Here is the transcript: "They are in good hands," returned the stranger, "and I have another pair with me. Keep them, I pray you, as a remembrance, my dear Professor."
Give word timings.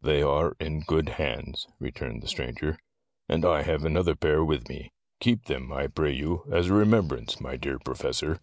"They 0.00 0.22
are 0.22 0.56
in 0.58 0.80
good 0.80 1.10
hands," 1.10 1.68
returned 1.78 2.22
the 2.22 2.26
stranger, 2.26 2.78
"and 3.28 3.44
I 3.44 3.60
have 3.60 3.84
another 3.84 4.14
pair 4.16 4.42
with 4.42 4.66
me. 4.66 4.90
Keep 5.20 5.44
them, 5.44 5.70
I 5.74 5.88
pray 5.88 6.12
you, 6.14 6.42
as 6.50 6.70
a 6.70 6.72
remembrance, 6.74 7.38
my 7.38 7.56
dear 7.56 7.78
Professor." 7.78 8.40